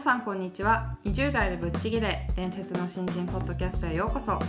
[0.00, 0.96] 皆さんこんにちは。
[1.04, 4.40] 20代でぶっちぎれ伝説の新人ポッドキャストへようこそ。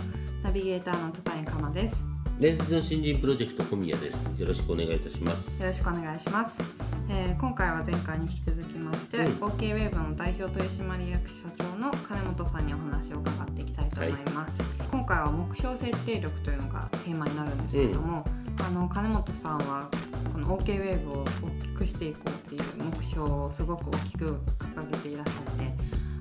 [0.42, 2.06] ナビゲーターの戸谷香奈です。
[2.38, 4.24] 伝説の新人プロジェクト小宮です。
[4.40, 5.60] よろしくお願いいたします。
[5.60, 6.62] よろしくお願いします、
[7.10, 9.26] えー今回は前回に引き続きまして、うん。
[9.42, 18.24] OK ウェーブの代表取締役社長の金本さんにお話を伺っていきたいと思います、今回は目標設定力というのがテーマになるんですけれども、
[18.58, 19.90] あの金本さんは
[20.30, 21.26] この OK ウェーブを大
[21.62, 25.72] きくしていこうっていう目標をすごく大きく掲げていらっしゃって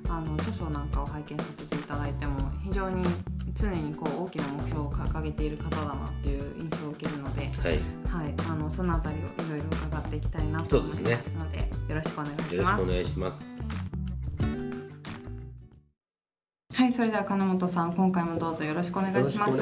[0.10, 3.06] あの著書なんかを拝見させていただいても非常に
[3.54, 7.80] 常にこう大きな目標を掲げている方だなっていう印象を受けるので、はい。
[8.24, 12.56] はい、あのそのあたりをいろいろ伺っていきたいなと思いますのでよろしくお願いします。
[12.56, 13.81] よろしくお願いします
[16.92, 19.53] はい、それでは金本さん、今回もどうぞよろしくお願いします。
[19.53, 19.59] し。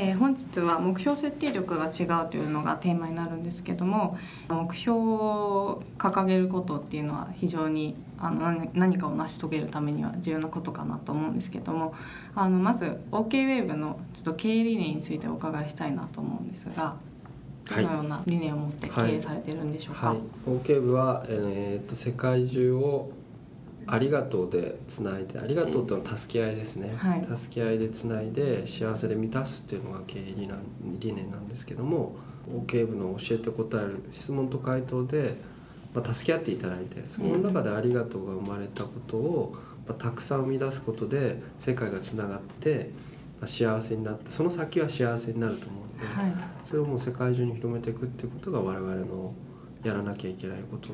[0.00, 4.16] えー本日は目標設定力が違うというのがテーマになるんですけども
[4.48, 11.94] 目標を掲げることっていうのは非常にあの何何かを成し遂げるためには重要なことかなと思うんですけども
[12.36, 16.96] あのまず OK ウェーブのちょっと経営理念についてお伺いしたいなと思うんですが
[17.68, 23.10] どはいのような理念を持って経営されているんでしょうか、はい、OK 部は、えー、と世界中を
[23.90, 27.36] ありがとうでつないでありがとうというのは助け合いですね、はい。
[27.36, 30.58] 助け合いでつないで幸せで満たすっていうのが経営理念
[30.98, 32.16] 理念なんですけども
[32.66, 35.36] OK 部の教えて答える質問と回答で、
[35.94, 39.56] まあ、助け合っていただいてその中でありがとうが生まれたことを、
[39.86, 42.90] まあ、たくさん生み出すことで世界がつながって、
[43.40, 46.06] まあ、幸せになってその先は幸せになると思うんで。
[46.06, 46.32] はい。
[46.62, 49.34] それをもう世界中に広めていくっていうことが我々の
[49.82, 50.90] やらなきゃいけないこと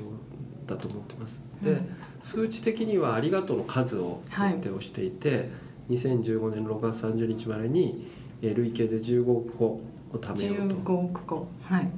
[0.67, 1.43] だと思ってます。
[1.63, 1.87] で、うん。
[2.23, 5.51] 数値的にはありがとうの数を設定をしていて、
[5.91, 8.07] 2015年6月30日までに
[8.43, 9.81] えー累計で15億個を
[10.15, 10.75] 貯めようと。
[10.77, 11.49] 15億個。
[11.63, 11.89] はい。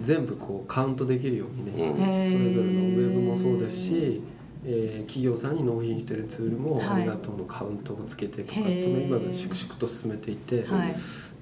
[0.00, 4.22] 全部こうカウントできるようにね、それぞれのウェブもそうですし、
[4.64, 6.86] えー企業さんに納品してるツールもはい。
[6.86, 10.94] ありがとうのカウントをつけてとかっていうのを今粛々と進めていて、はい。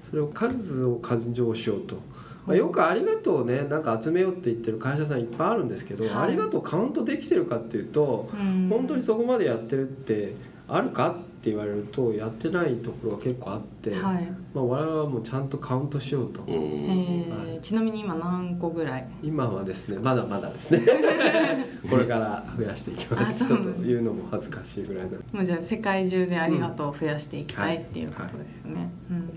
[0.03, 1.97] それを数を過剰しようと、
[2.45, 6.27] まあ、よく「ありがとう」ねなんか集めようって言ってる会社さんいっぱいあるんですけど「はい。
[6.27, 8.67] ありがとう」カウントできてるかっていうと、うん。
[8.69, 10.33] 本当にそこまでやってるって
[10.67, 11.13] あるかっ
[11.43, 14.31] て言われるとやってないところが結構あって、はい。
[14.53, 17.59] まあ、我々はもうちゃんとカウントしようと、うんえーはい。
[17.61, 19.07] ちなみに今何個ぐらい？
[19.21, 20.81] 今はですねまだまだですね。
[21.89, 23.45] これから増やしていきます。
[23.45, 25.11] ちょっと言うのも恥ずかしいぐらいな。
[25.33, 28.89] もうじゃあ世界中でありがとうを増やしていきたいっていうことですよね。
[29.09, 29.29] うん、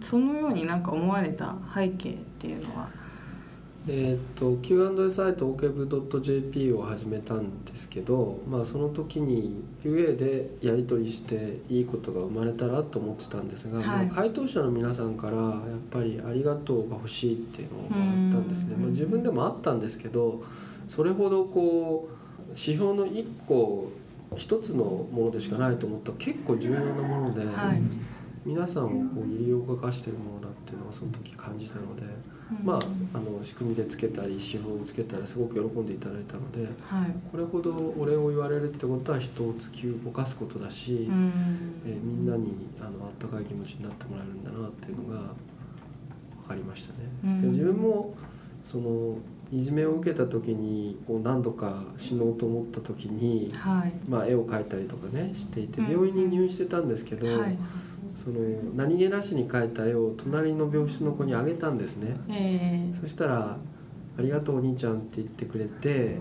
[0.00, 2.88] そのようになんか思われた背景っていうのは、
[3.86, 14.06] えー、と Q&A サイト OKB.jp を始めたんですけど、まあ、その時に QA でやり取りしていいことが生まれたらと思ってたんですが、はい。
[14.06, 15.54] まあ、回答者の皆さんからやっ
[15.90, 20.42] ぱり「ありがとう」が欲しいっていうのがあったんですね、うんまあ、自分でもあったんですけど
[20.86, 23.90] それほどこう指標の1個
[24.36, 27.80] 一つのものでしかないと思ったら結構重要なもので、はい
[28.44, 32.02] 皆さんをこう揺り動かしてるものだっていうのはその時感じたので。
[32.64, 32.78] まあ、
[33.12, 41.32] あの仕組みでつけたり手法をつけたらすごく喜んでいただいたのではい、これほどお礼を言われるってことは人を突き動かすことだし、うん。
[41.84, 46.98] えーみんなにあのあったかい気持ちになってもらえるんだなっていうのが分かりましたね。
[47.24, 47.42] うん。
[47.42, 48.16] で自分も
[48.64, 49.18] その
[49.52, 53.92] いじめを受けた時にこう何度か死のうと思った時に、はい。
[54.08, 55.90] まあ、絵を描いたりとかねしていてうん。
[55.90, 57.58] 病院に入院してたんですけど、はい
[58.18, 58.40] その
[58.74, 62.16] 何気なしに描いた絵を隣の病室の子にあげたんですね。
[62.28, 63.56] えそしたら
[64.18, 66.18] 「ありがとうお兄ちゃん」って言ってくれて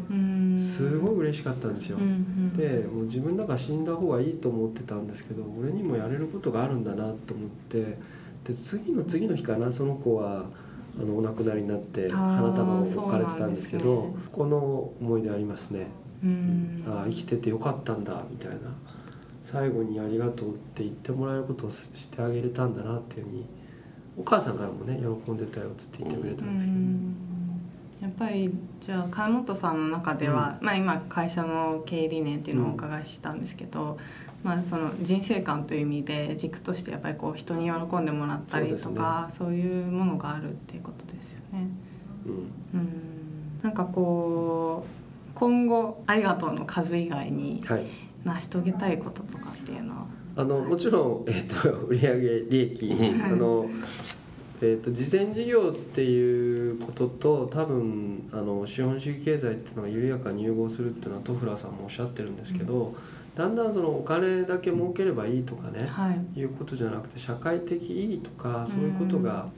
[0.55, 2.03] すごい嬉しかったんですようん。
[2.03, 7.97] うんでもう自分なんか死んだ方がいいと思ってたんですけど俺にもやれることがあるんだなと思って
[8.45, 10.45] で次の次の日かなその子は
[11.01, 15.87] あのお亡くなりになって花束を置かれてたんですけどねこの思い出ありますね。
[16.23, 18.57] うんああ生きててよかったんだみたいな
[19.49, 23.45] 最後に「ありがとう」って言ってもらえることをしてあげれたんだなっていうふうに
[24.17, 27.15] お母さんからもね喜んでたよっつって言ってくれたんですけど、うん。
[28.01, 33.97] やっぱりじゃあ金本さんの中では、まあ、今会社の経営理念っていうのをお伺いしたんですけど、
[34.43, 41.69] まあ、その人生観という意味で軸としてやっぱりこう人に喜んでもらったりとかそう,、いうものがあるっていうことですよね。
[42.73, 42.79] うん。
[42.81, 42.89] うん。
[43.63, 47.85] なんかこう今後「ありがとう」の数以外にはい
[48.27, 53.69] 成し遂げたいこととかっていうのは、あのもちろん、えっと 売上利益、うんあの
[54.61, 62.95] えっと事前事業っていうことと多分あの資本主義経済っていうのが緩やかに融合するっていうのはトフラーさんもおっしゃってるんですけど、
[63.35, 66.39] だんだんそのお金だけ儲ければいいとかね、はい。
[66.39, 69.49] いうことじゃなくて社会的意義とかそういうことが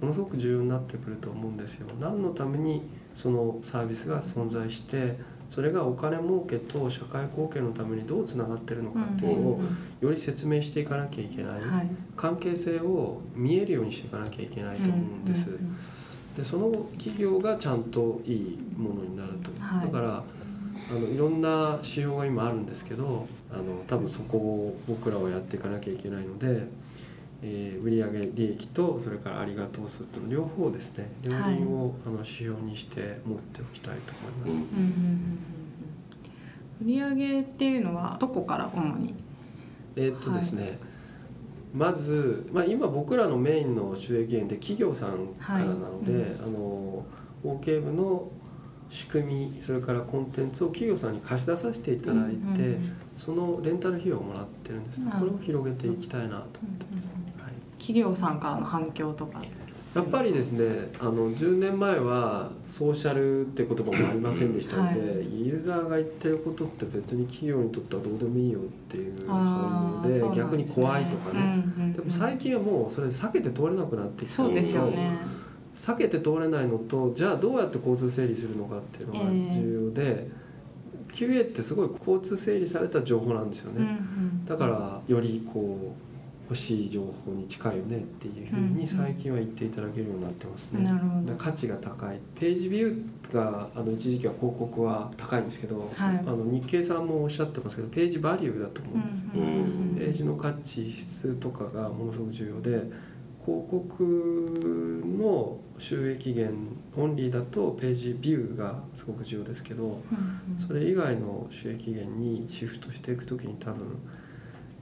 [0.00, 1.88] ものすごく重要になってくると思うんですよ。
[2.00, 2.82] 何のために
[3.14, 9.60] そのサービスが存在してそれがお金儲けと社会貢献のためにどうつながってるのかっていうのを
[10.00, 11.88] より説明していかなきゃいけない、はい。
[12.16, 15.58] 関係性を見えるようにしていかなきゃいけないと思うんです。
[16.36, 19.86] でその企業がちゃんといいものになると、はい。
[19.86, 20.22] だから
[20.90, 26.66] あのいろんな指標が今あるんですけどあの多分そこを僕らはやっていかなきゃいけないので、
[27.42, 31.10] えー売上利益とそれからありがとう数との両方ですね。
[31.22, 34.66] 両輪を、あの指標にして持っておきたいと思います。
[34.72, 35.38] うんうんうんうん
[36.78, 39.14] 売上っていうのはどこから主に？
[39.96, 40.78] えーっとですね、
[41.72, 46.36] まず、まあ、今僕らのメインの収益源で企業さんからなので、はい。
[46.38, 47.06] あの
[47.44, 48.30] OK 部の
[48.88, 52.78] 仕組みそれからコンテンツを企業さんに貸し出させていただいて、
[53.16, 57.08] そのレンタル費用をもらってるんですこれを広げていきたいなと思ってます、
[57.42, 59.42] はい、企業さんからの反響とか
[59.96, 65.46] やっぱりですねあの10年前はソーシャルって言葉もありませんでしたので、はい。
[65.46, 71.92] ユーザーが言ってることって別に企業にとってはどうでもいいよっていうあ反応でーそうなん逆に怖いとかね、うんうんうん。
[71.94, 75.16] でも最近はもうそれ避けて通れなくなってきたのとそうですよね
[75.76, 80.28] 避けて通れないのとじゃあどうやって交通整理するのかっていうのが重要で、
[81.12, 84.44] QA ってすごい交通整理された情報なんですようんうね、ん。
[84.44, 86.06] だからよりこう
[86.48, 91.26] 欲しい情報に近いよねっていうふうに最近は言っていただけるようになってますね、なるほど。
[91.26, 92.20] だから価値が高い。
[92.38, 96.18] ページビューがあの一時期は広告は高いんですけど、はい。
[96.18, 99.50] あの日経さんもおっしゃってますけどページバリューだと思うんですよ、うんうんう
[99.94, 99.96] ん。
[99.98, 102.90] ページの価値質とかがものすごく重要で
[103.46, 106.56] 広告の収益源
[106.96, 110.02] オンリーだとページビューがすごく重要ですけど
[110.58, 113.86] それ以外の収益源にシフトしていく時に多分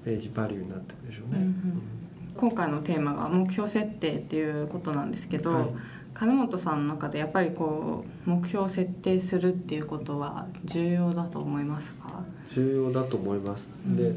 [0.05, 1.41] ページバリューになってくるでしょうね。
[1.41, 1.83] うんうん。
[2.37, 5.69] 今回のテーマが目標設定っていうことなんですけど、はい。
[6.15, 12.25] 金本さんの中でやっぱりこう目標を設定するっていうことは重要だと思いますか？
[12.53, 13.97] 重要だと思います、うん。
[13.97, 14.15] で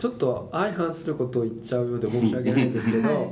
[0.00, 3.28] ちょっと相反することを言っちゃうようで申し訳ないんですけど、はい。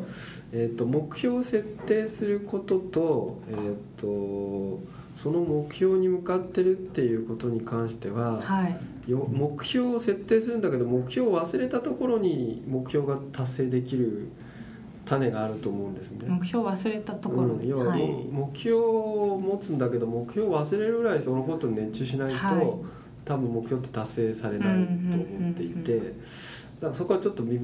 [0.52, 4.78] えー、と目標を設定することと,、えー、と
[5.14, 9.10] その目標に向かってるっていうことに関しては、はい。
[9.10, 14.28] よ目標を設定するんだけど目標を忘れたところに目標が達成できる
[15.06, 16.26] 種があると思うんですね。
[16.28, 17.54] 目標を忘れたところ。
[17.54, 18.02] うん、要は、はい。
[18.02, 22.98] も目標を持つんだけど目標を忘れるぐらいそのことに熱中しないと、はい。
[23.24, 26.22] 多分目標って達成されないと思っていて、うんうん
[26.80, 27.58] だからそこはちょっとみ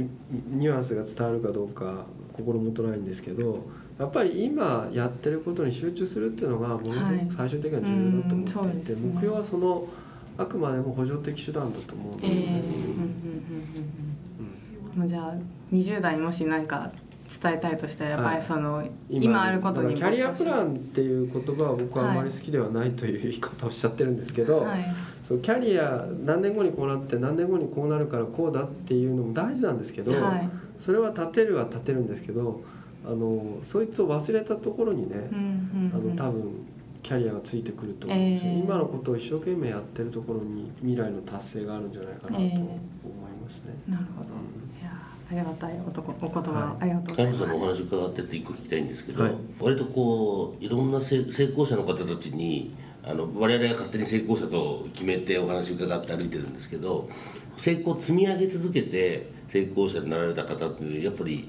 [0.50, 3.64] ニュアンスが伝わるかどうか心もとないんですけど
[3.98, 7.18] やっぱり今やってることに集中するっていうのがものすごはい。
[7.26, 9.12] く最終的には重要だと思っていて、うんそうですね。
[9.14, 9.86] 目標はその
[10.36, 12.62] あくまでも補助的手段だと思うんですよね。
[15.06, 15.34] じゃあ
[15.72, 16.90] 20代にもし何か
[17.40, 24.84] 伝えたいとしたらやっぱりその、今あることにキャリアプランっていう言葉は僕はあまり好きではないという言い方をしちゃってるんですけど、はい。
[25.22, 30.50] そうキャリア何年後にこうなって何年後にこうなるからこうだっていうのも大事なんですけど、はい。
[30.78, 32.60] それは立てるは立てるんですけど
[33.06, 36.10] あのそいつを忘れたところにねうんうんあうん。
[36.10, 36.66] の多分
[37.02, 42.58] キャリアがついてくると思うんですよ、えー今のことを一生懸命やってるところに未来の達成があるんじゃないかなと思い
[43.42, 43.74] ますね。
[43.88, 44.30] なるほど。
[44.30, 44.64] うん
[45.30, 46.82] ありがたいおとこお言葉、はい。
[46.82, 47.38] ありがとうございます。
[47.38, 49.32] さんのお話伺ってて一個聞きたいんですけど、はい。
[49.60, 57.08] 割とこういろんな成成功者の方たちにあの我々が勝手に成功者と決めてお話伺って歩いてるんですけど
[57.56, 61.48] 成功を積み上げ続けて成功者になられた方ってやっぱり、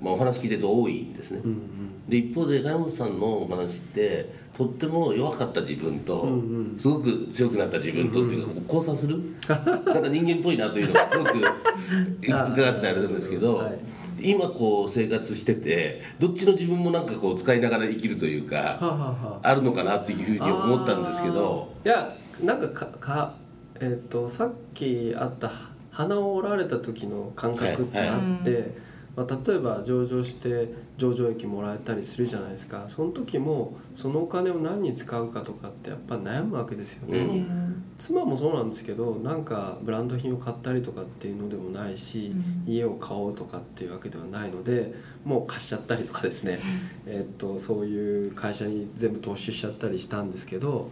[0.00, 1.40] まあ、お話聞いてると多いんですね。
[1.44, 2.08] うんうん。
[2.08, 6.78] で一方で金本さんのお話ってとっても弱かった自分と、うんうん。
[6.78, 9.18] すごく強くなった自分とっていうか、交差する？
[9.48, 11.38] なんか人間っぽいなというのがすごく
[12.22, 13.78] 伺っててあれなんですけど、はい。
[14.20, 19.48] 今こう生活しててどっちの自分もなんかこう使いながら生きるというか、はあはあはあ。
[19.48, 21.72] あるのかなっていうふうに思ったんですけど。
[21.84, 23.34] いやなんかかか
[23.80, 25.50] えっ、とさっきあった
[25.90, 28.72] 鼻を折られた時の感覚ってあって、はいはい
[29.16, 32.86] まあ、例えば上場して上場益もらえたりするじゃないですか。
[32.88, 37.84] その時もそのお金を何に使うかとかってやっぱ悩むわけですよね、うん。
[37.98, 42.32] 妻もそうなんですけどなんかブランド品を買ったりとかっていうのでもないし、
[42.66, 44.94] 家を買おうとかっていうわけではないので
[45.24, 46.58] もう貸しちゃったりとかですね、
[47.06, 50.90] えっとそういう会社に全部投資しちゃったりしたんですけど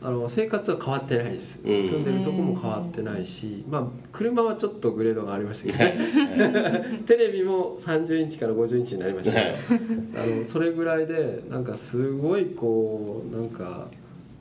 [0.00, 1.82] あの生活は変わってないです、うん。
[1.82, 5.98] 住んでるとこも変わってないし、まあ車はちょっとグレードがありましたけど。
[5.98, 9.76] ね テレビも30インチから50インチになりましたけ
[10.14, 10.22] ど。
[10.22, 13.88] あのそれぐらいでなんかすごいこうなんか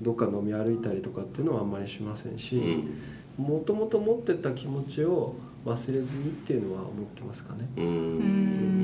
[0.02, 2.58] どっか飲み歩いたりとかっていうのはあんまりしませんし
[3.38, 3.44] うん。
[3.44, 5.36] もともと持ってた気持ちを
[5.66, 7.68] 忘れずにっていうのは思ってますかね。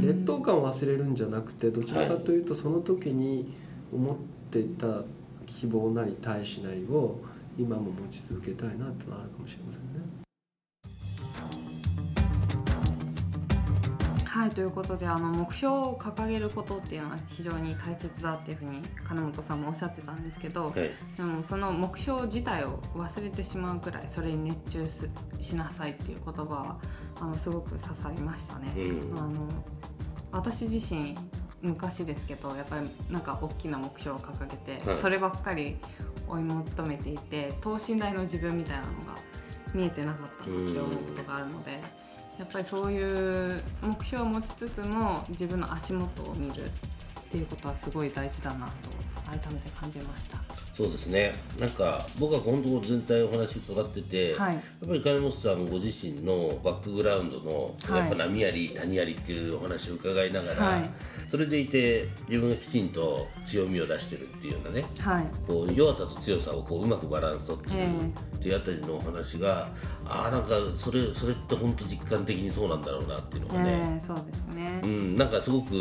[0.02, 3.54] 劣等感を忘れるんじゃなくてどちらかというとその時に
[3.94, 4.16] 思っ
[4.50, 5.04] ていた
[5.54, 7.22] 希望なり大志なりを
[7.58, 10.24] 今も持ち続けたいなっていうのはあるかもしれませんね。
[14.26, 20.74] はいということであの目標を掲げることっていうのは非常に大切だっていうふうに金本さんもおっしゃってたんですけど、はい
[21.16, 25.08] でもその目標自体を忘れてしまうくらいそれに熱中す
[25.40, 26.80] しなさいっていう言葉は
[27.22, 28.74] あのすごく刺さりましたね。
[28.76, 29.48] うんあの
[30.32, 31.16] 私自身
[31.64, 35.78] 昔ですけどやっぱりなんか大きな目標を掲げて、はいそればっかり
[36.28, 39.16] 追い求めていて等身大の自分みたいなのが
[39.74, 41.82] 見えてなかったって思うことがあるので。
[42.40, 46.70] やっぱりそういう目標を持ちつつも自分の足元を見るっ
[47.30, 48.72] ていうことはすごい大事だなと
[49.22, 50.63] 改めて感じました。
[50.74, 51.32] そうですね。
[51.60, 54.56] なんか僕は本当全体お話伺ってて、はい。
[54.56, 58.00] やっぱり金本さんご自身のバックグラウンドの、はい。
[58.00, 60.90] やっぱ波あり谷ありっていうお話を伺いながら、はい。
[61.28, 65.26] それでいて自分がきちんと強みを出してるっていうようなねはい。
[65.48, 67.88] こう弱さと強さをこううまくバランス取ってるえ
[68.38, 69.70] っていうあたりのお話が、
[70.08, 74.82] ああなんかそれそれって本当実感的にそうなんだろうなっていうのがね、ええそうですね。
[74.84, 74.88] う。
[74.88, 75.76] ん、なんかすごく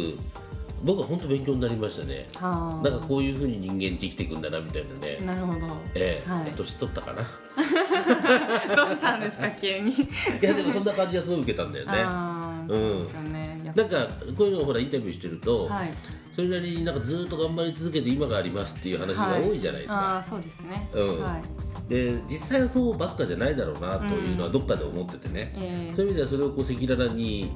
[0.83, 2.29] 僕は本当勉強になりましたね。
[2.35, 5.19] はあなんかこういうふうに人間って生きていくんだなみたいなね。
[5.25, 5.67] なるほど。
[5.95, 7.23] ええはい年取ったかな。
[7.23, 7.25] い
[8.77, 9.95] どうしたんですか 急に。
[10.41, 11.93] やでもそんな感じはすごい受けたんだよね。
[11.95, 13.73] ああ、そうですよね。
[13.75, 15.93] なんかこういうのをほらインタビューしてると、はい。
[16.35, 20.15] それなりになんかずっと頑張り続けて今がありますっていう話が多いじゃないですか。
[20.15, 20.89] ああ、そうですね。
[20.95, 21.43] うんはい。
[21.89, 27.51] で実際はそうばっかじゃないだろうなというのはどっかで思っててね、ええそういう意味ではそれをこう赤裸々に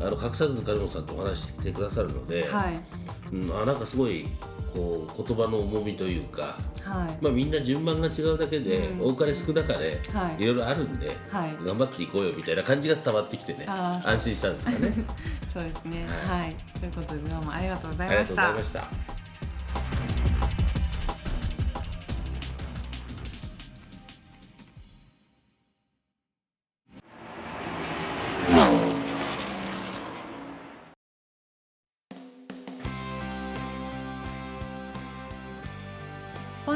[0.00, 2.80] あの隠さず金本さんとお話ししてくださるので、はい。
[3.32, 4.24] うん、あなんかすごい
[4.74, 7.18] こう言葉の重みというか、はい。
[7.20, 14.94] まあ、みんな順番が違うだけで、うん多かれ少なかれ、はいいろいろあるんで、はい頑張っていこうよみたいな感じが伝わってきてね安心したんですかね
[15.52, 16.06] そうですね。
[16.28, 16.56] ははい。
[16.80, 18.06] ということでどうもありがとうござ。
[18.06, 18.88] いました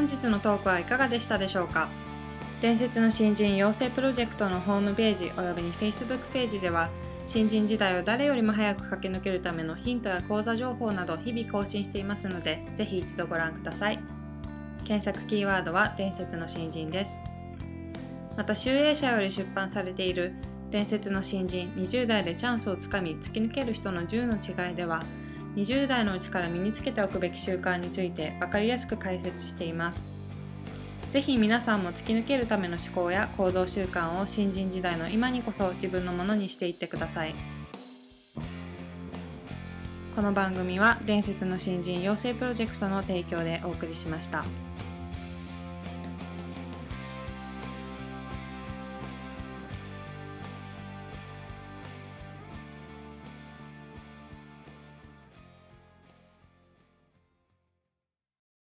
[0.06, 1.88] 本日のトークはいかがでしたでしょうか？
[2.60, 6.90] 伝説の新人養成プロジェクトのホームページおよびに Facebook ページでは
[7.26, 13.98] 新人時代を誰よりも早く駆け抜けるためのヒントや講座情報など日々更新していますのでぜひ一度ご覧ください。
[14.84, 17.24] 検索キーワードは伝説の新人です。
[18.36, 20.34] また集英社より出版されている
[20.70, 25.02] 伝説の新人20代でチャンスをつかみ突き抜ける人の10の違いでは
[25.56, 30.10] 20代のうちから身につけておくべき習慣について分かりやすく解説しています。
[31.10, 37.34] ぜひ皆さんも突き抜けるための思考や行動習慣を新人時代の今にこそ自分のものにしていってください。
[40.14, 44.44] この番組は伝説の新人養成プロジェクトの提供でお送りしました。